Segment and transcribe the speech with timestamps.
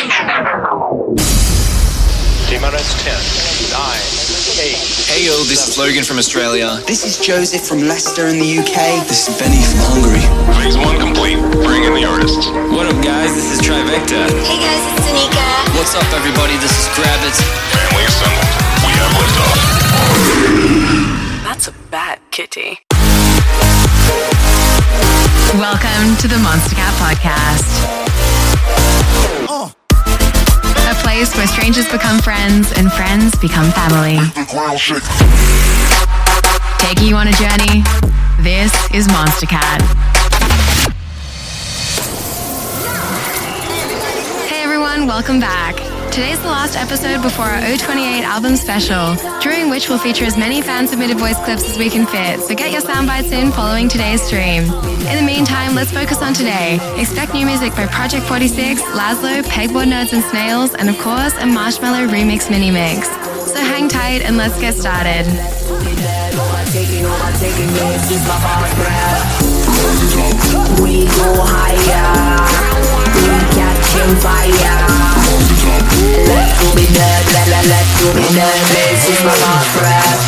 [0.00, 0.08] Hey
[5.28, 6.80] yo, this is Logan from Australia.
[6.86, 9.04] This is Joseph from Leicester in the UK.
[9.04, 10.24] This is Benny from Hungary.
[10.56, 11.36] Phase one complete.
[11.60, 12.48] Bring in the artists.
[12.72, 13.34] What up, guys?
[13.36, 14.24] This is Trivecta.
[14.48, 15.44] Hey guys, it's Danica.
[15.76, 16.56] What's up, everybody?
[16.64, 17.44] This is Grabbitz.
[17.68, 18.48] Family assembled.
[18.80, 19.60] We have liftoff.
[21.44, 22.80] That's a bad kitty.
[25.60, 27.68] Welcome to the Monstercat Podcast.
[29.52, 29.76] Oh.
[30.90, 34.18] A place where strangers become friends and friends become family.
[36.78, 37.84] Taking you on a journey,
[38.40, 39.82] this is Monstercat.
[44.48, 45.89] Hey everyone, welcome back.
[46.10, 50.60] Today's the last episode before our O28 album special, during which we'll feature as many
[50.60, 53.88] fan submitted voice clips as we can fit, so get your sound bites in following
[53.88, 54.64] today's stream.
[55.06, 56.80] In the meantime, let's focus on today.
[57.00, 61.46] Expect new music by Project 46, Laszlo, Pegboard Nerds and Snails, and of course, a
[61.46, 63.06] Marshmello remix mini mix.
[63.46, 65.26] So hang tight and let's get started.
[70.82, 72.69] We go higher,
[73.90, 74.86] catching fire.
[76.30, 80.22] Let's go be nerd, let, let, let's go be nerd, this is my last breath.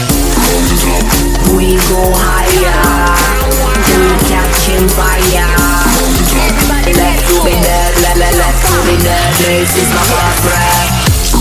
[1.55, 2.83] We go higher,
[3.95, 5.47] we catching fire.
[6.91, 10.91] Let's go be nerd, let, let, let's go be nerd, this is my last breath.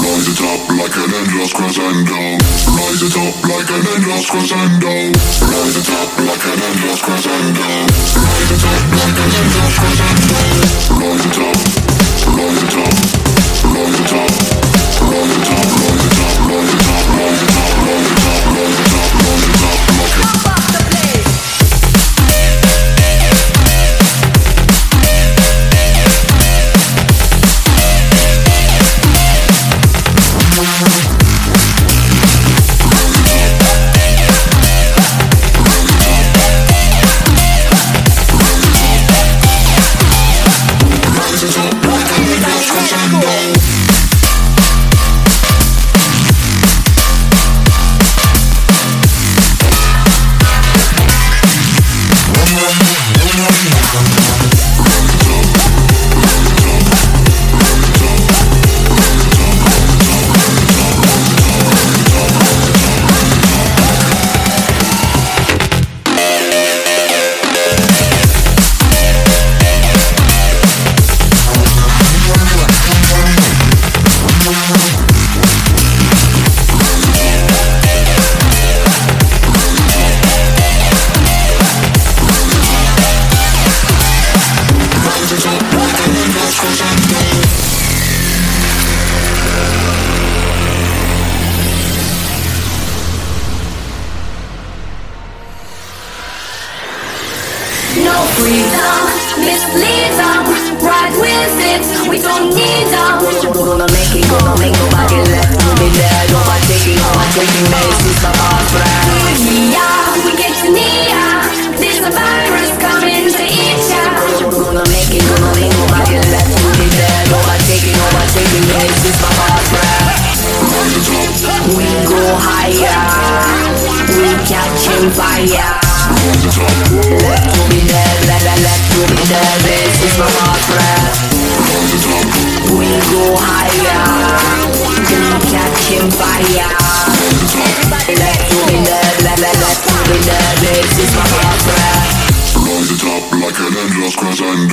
[0.01, 2.37] Rise it up like an endless crescendo.
[2.69, 4.93] Rise it up like an endless crescendo.
[5.41, 7.65] Rise it up like an endless crescendo.
[8.13, 10.41] Rise it up like an endless crescendo.
[11.01, 11.90] Rise it up,
[12.31, 12.93] Surround the top,
[13.53, 14.31] surround the top,
[14.95, 18.40] surround the top, the top, the top, the top.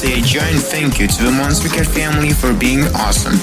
[0.00, 3.36] say a giant thank you to the Monstercat family for being awesome.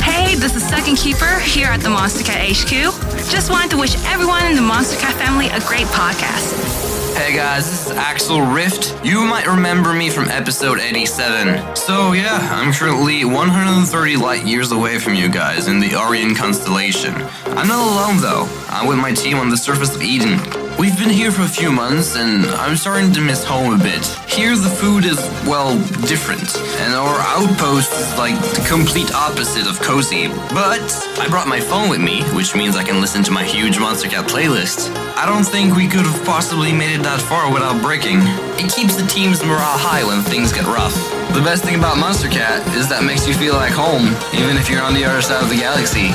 [0.00, 2.94] Hey, this is Second Keeper here at the Monstercat HQ.
[3.28, 6.86] Just wanted to wish everyone in the Monstercat family a great podcast.
[7.16, 8.94] Hey guys, this is Axel Rift.
[9.04, 11.74] You might remember me from episode 87.
[11.74, 17.14] So yeah, I'm currently 130 light years away from you guys in the Orion constellation.
[17.46, 18.46] I'm not alone though.
[18.68, 20.38] I'm with my team on the surface of Eden.
[20.78, 24.04] We've been here for a few months and I'm starting to miss home a bit.
[24.36, 25.16] Here the food is,
[25.48, 26.58] well, different.
[26.84, 30.28] And our outpost is like the complete opposite of cozy.
[30.52, 30.84] But
[31.18, 34.28] I brought my phone with me, which means I can listen to my huge Monstercat
[34.28, 34.94] playlist.
[35.16, 38.20] I don't think we could have possibly made it that far without breaking.
[38.60, 40.94] It keeps the team's morale high when things get rough.
[41.32, 44.82] The best thing about Monstercat is that makes you feel like home, even if you're
[44.82, 46.12] on the other side of the galaxy.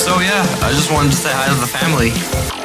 [0.00, 2.57] So yeah, I just wanted to say hi to the family.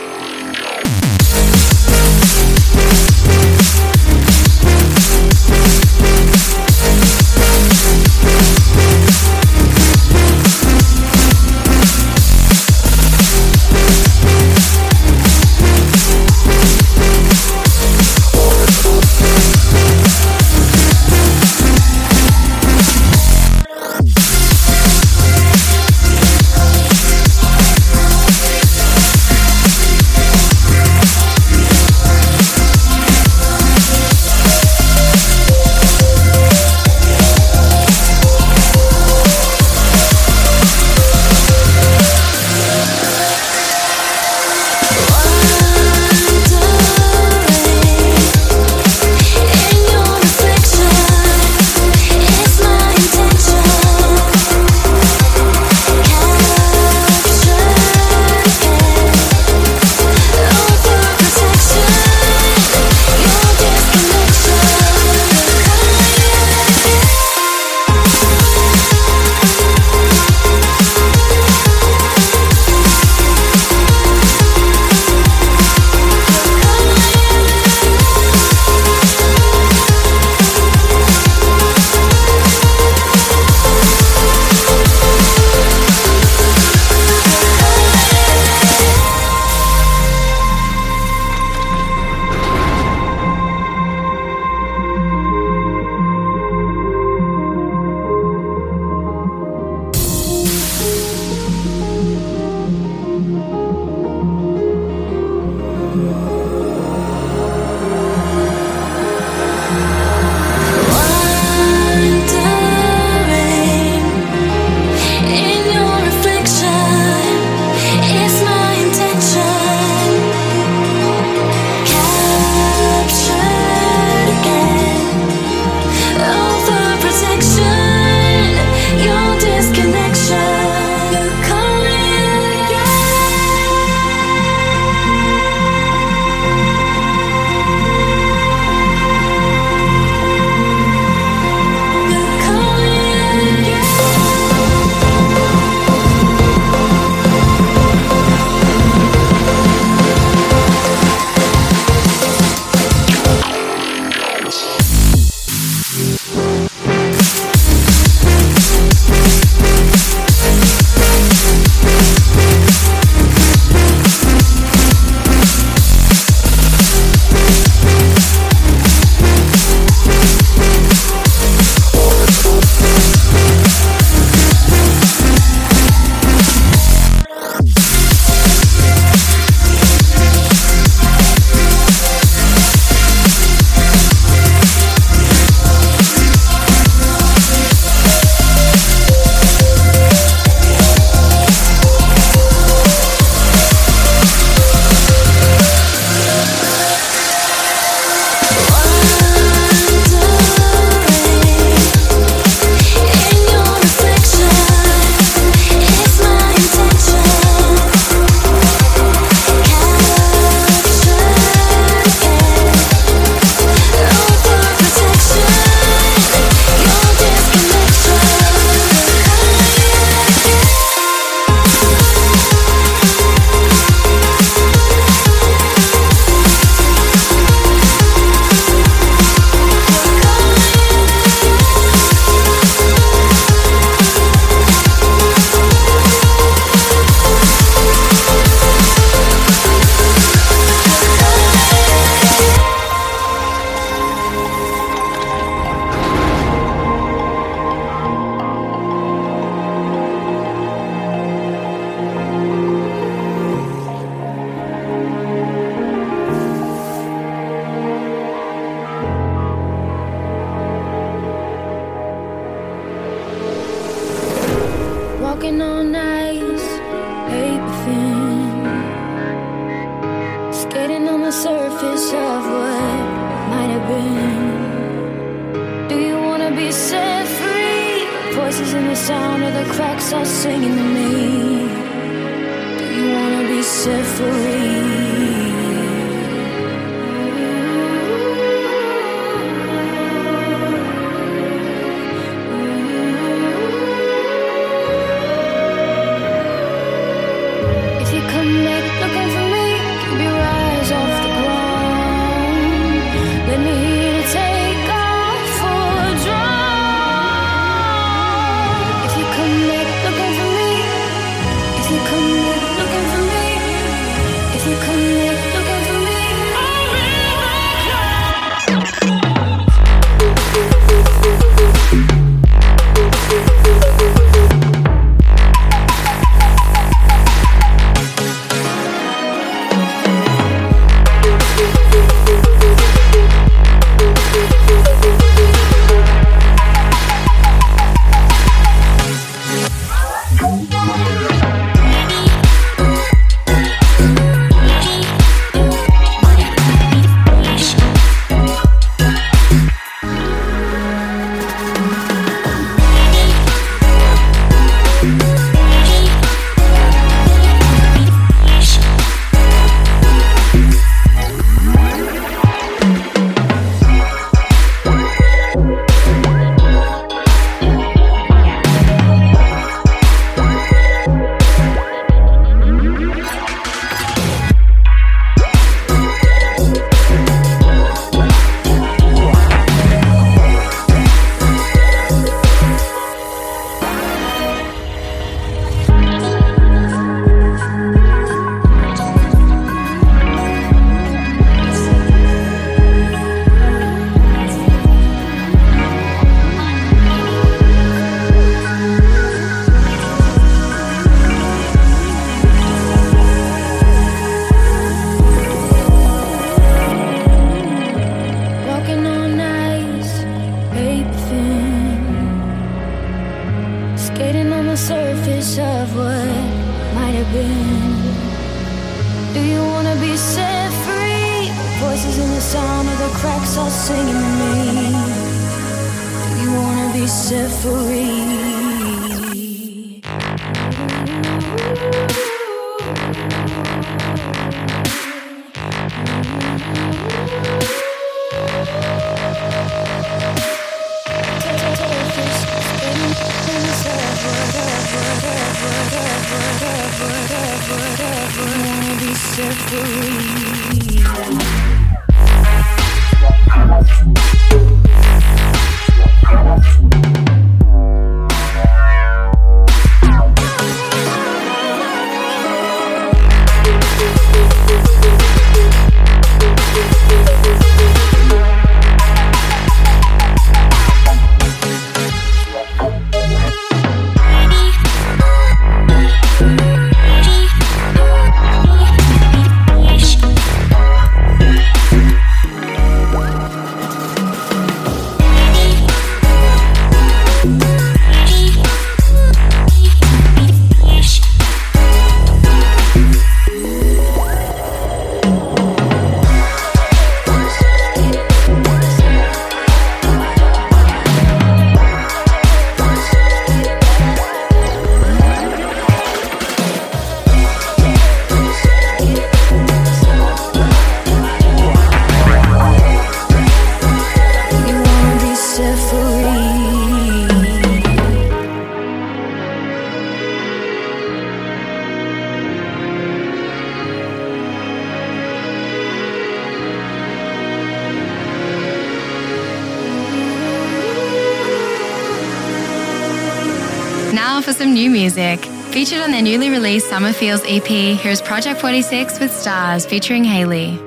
[534.73, 535.45] New music.
[535.71, 540.79] Featured on their newly released Summer Feels EP, here's Project 46 with Stars featuring Haley.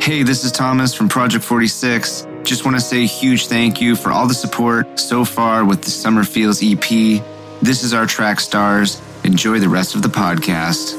[0.00, 2.26] Hey, this is Thomas from Project 46.
[2.42, 5.82] Just want to say a huge thank you for all the support so far with
[5.82, 7.22] the Summer Feels EP.
[7.62, 9.00] This is our track Stars.
[9.24, 10.92] Enjoy the rest of the podcast.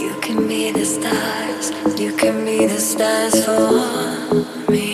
[0.00, 4.89] You can be the stars, you can be the stars for me.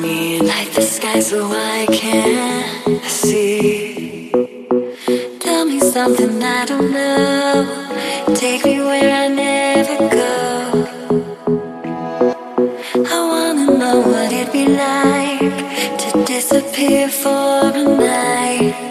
[0.00, 4.30] me Light the sky so I can see.
[5.40, 8.34] Tell me something I don't know.
[8.34, 10.26] Take me where I never go.
[13.14, 15.56] I wanna know what it'd be like
[16.02, 18.87] To disappear for a night.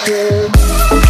[0.00, 1.07] Thank you.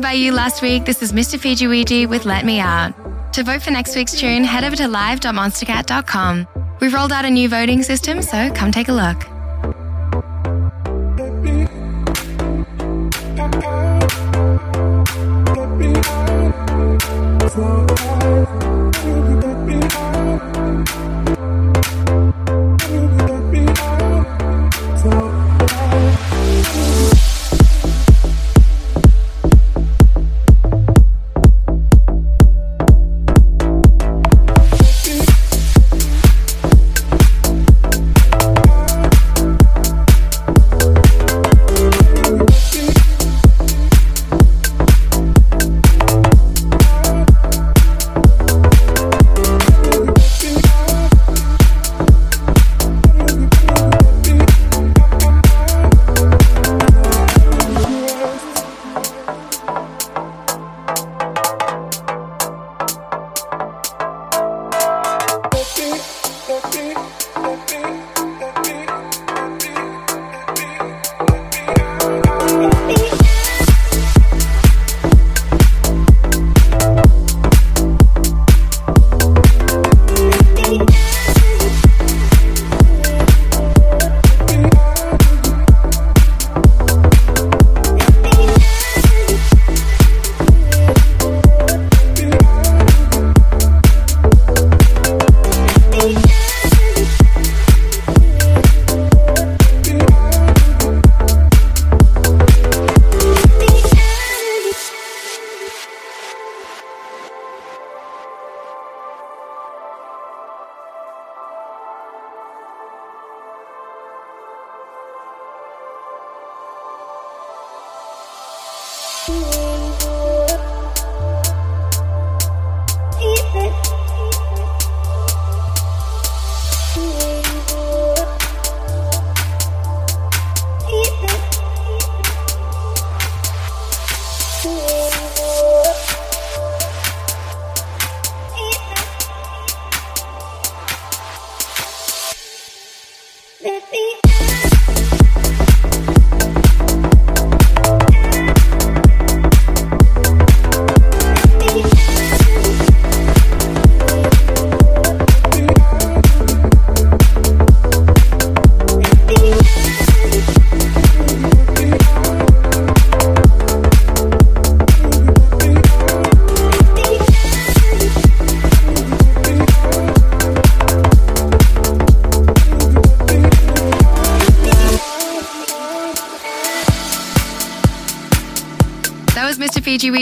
[0.00, 1.38] by you last week, this is Mr.
[1.38, 2.94] Fijiwiji with Let Me Out.
[3.34, 6.48] To vote for next week's tune, head over to live.monstercat.com.
[6.80, 9.27] We've rolled out a new voting system, so come take a look.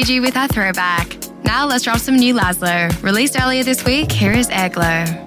[0.08, 1.16] With our throwback.
[1.42, 3.02] Now let's drop some new Laszlo.
[3.02, 5.25] Released earlier this week, here is Airglow.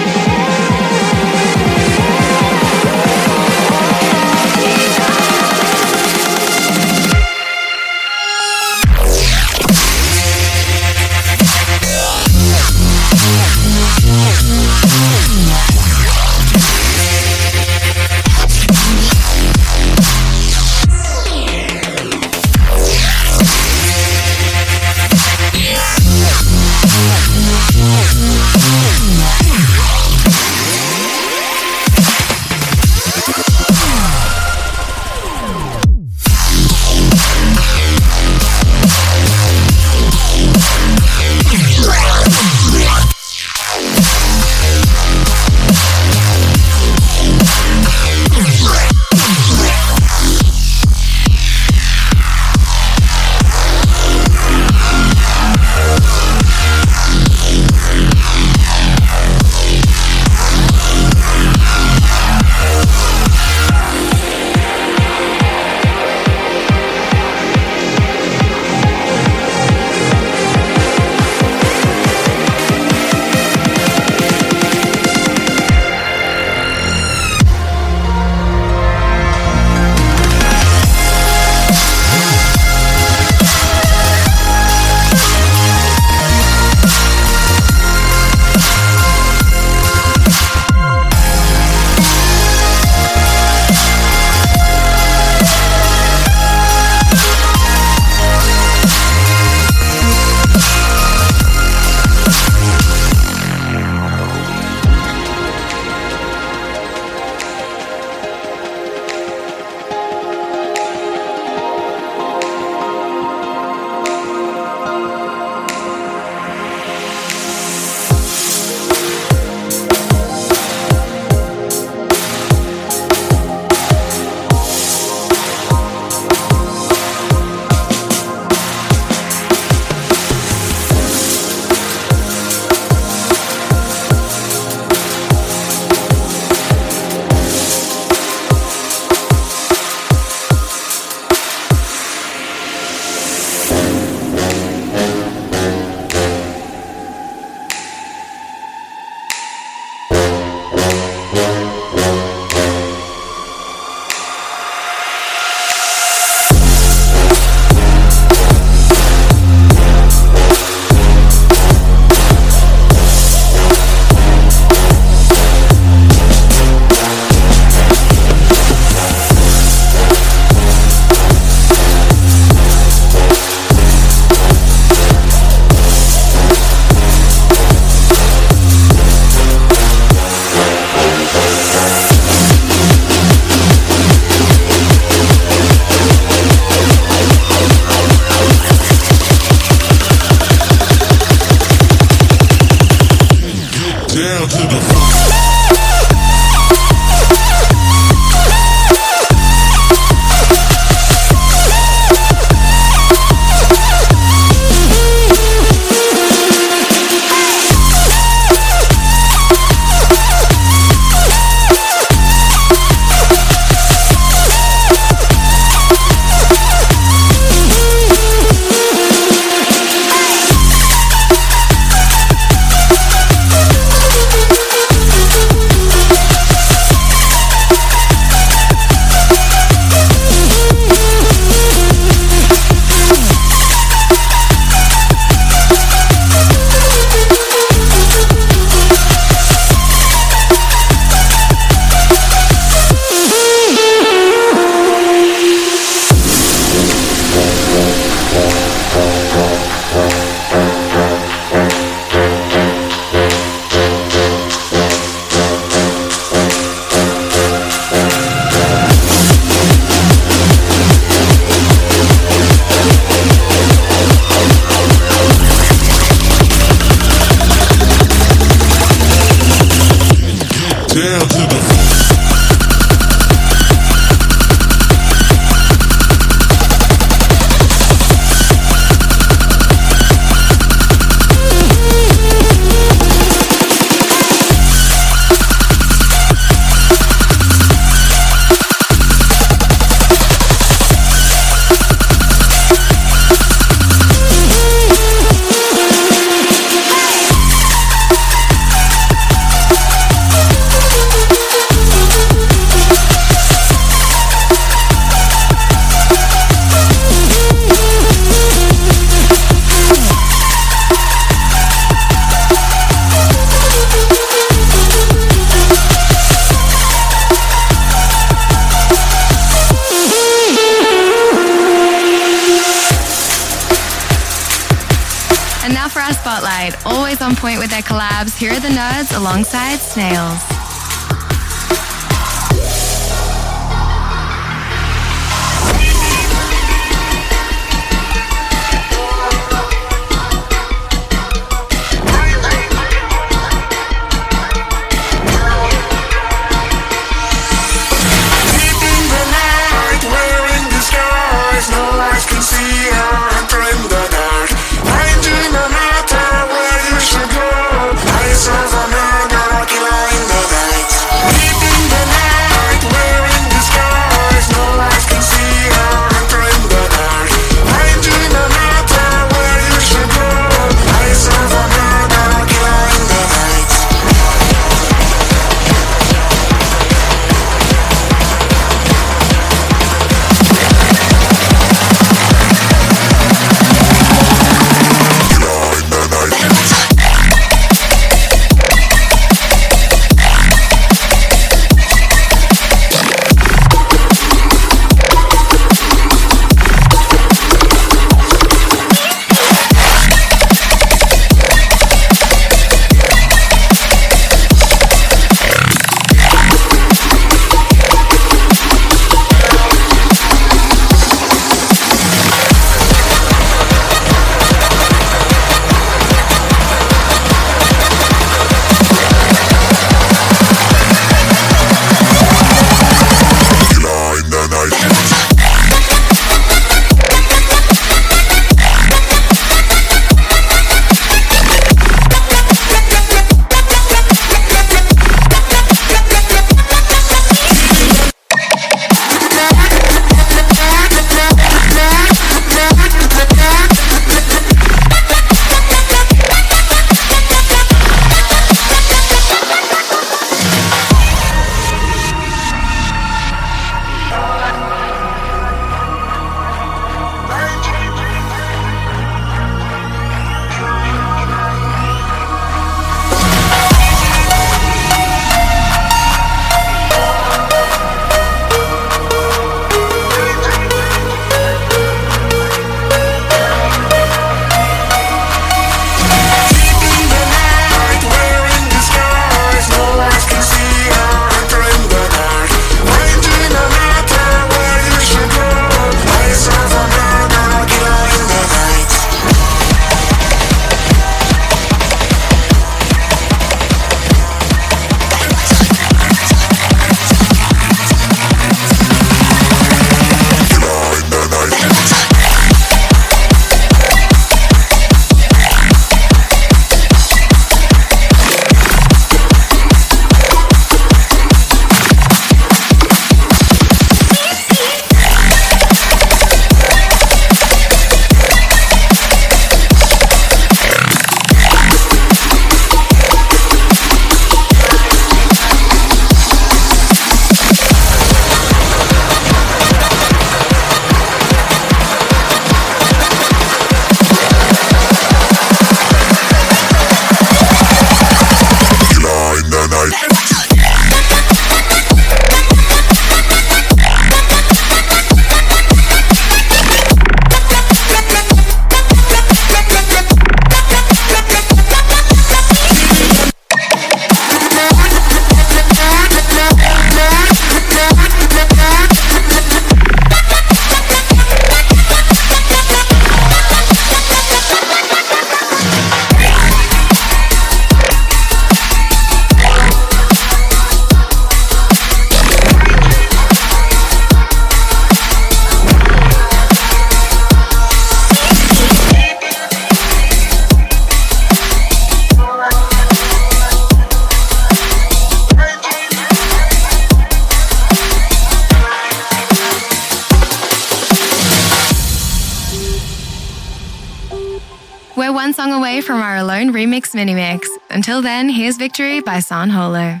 [595.52, 597.48] away from our Alone Remix mini mix.
[597.70, 600.00] Until then, here's Victory by San Holo.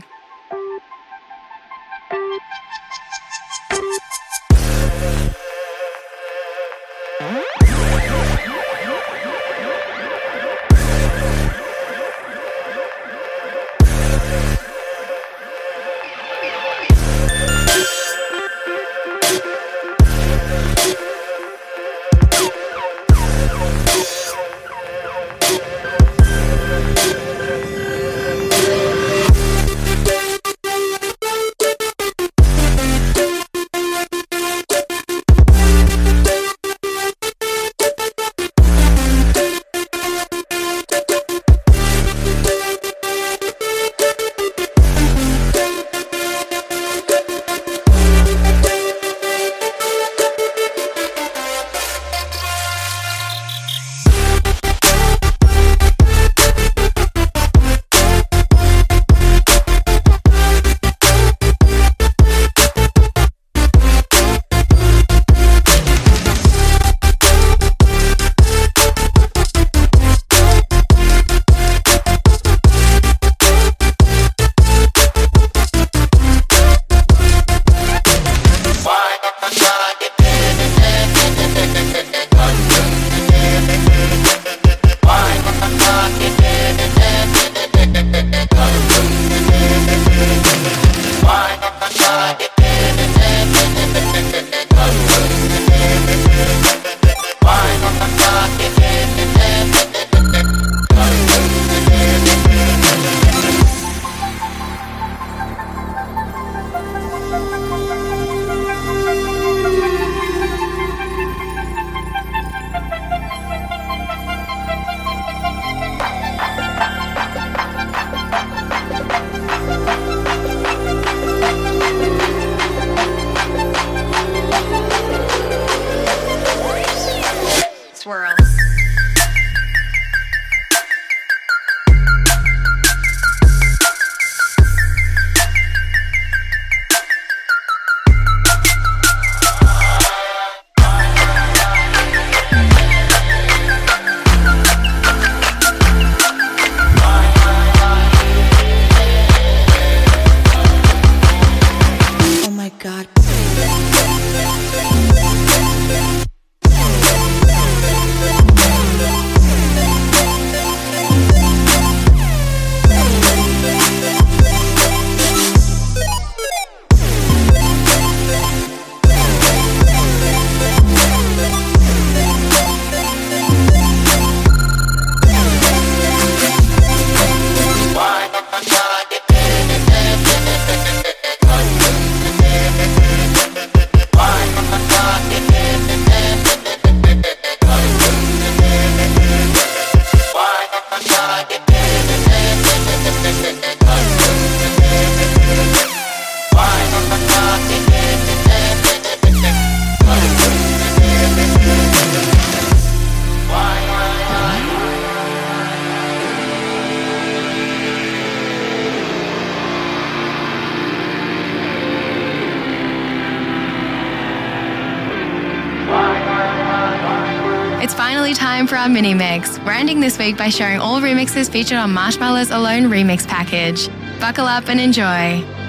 [218.90, 219.56] Our mini mix.
[219.60, 223.88] We're ending this week by sharing all remixes featured on Marshmello's Alone remix package.
[224.18, 225.59] Buckle up and enjoy.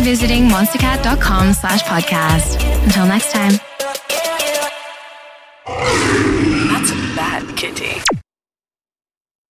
[0.00, 2.62] Visiting monstercat.com slash podcast.
[2.84, 3.19] Until next